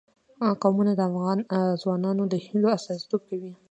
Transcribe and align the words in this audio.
قومونه 0.61 0.91
د 0.95 1.01
افغان 1.09 1.39
ځوانانو 1.81 2.23
د 2.27 2.35
هیلو 2.45 2.67
استازیتوب 2.77 3.21
کوي. 3.29 3.51